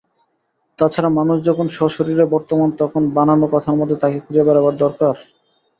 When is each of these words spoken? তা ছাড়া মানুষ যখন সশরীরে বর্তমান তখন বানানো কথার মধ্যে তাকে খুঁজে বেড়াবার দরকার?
তা 0.79 0.89
ছাড়া 0.89 1.09
মানুষ 1.19 1.37
যখন 1.47 1.65
সশরীরে 1.77 2.25
বর্তমান 2.33 2.69
তখন 2.81 3.01
বানানো 3.15 3.45
কথার 3.53 3.75
মধ্যে 3.79 3.97
তাকে 4.01 4.17
খুঁজে 4.23 4.41
বেড়াবার 4.47 4.75
দরকার? 4.83 5.15